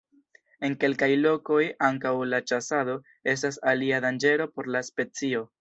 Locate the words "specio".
4.93-5.49